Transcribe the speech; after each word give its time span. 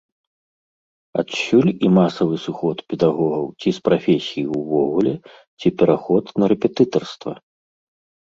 Адсюль 1.21 1.67
і 1.87 1.89
масавы 1.97 2.35
сыход 2.45 2.77
педагогаў 2.93 3.45
ці 3.59 3.69
з 3.79 3.83
прафесіі 3.89 4.45
ўвогуле, 4.59 5.13
ці 5.65 5.75
пераход 5.83 6.25
на 6.45 6.47
рэпетытарства. 6.55 7.31